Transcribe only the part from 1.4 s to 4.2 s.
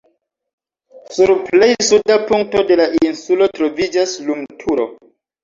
plej suda punkto de la insulo troviĝas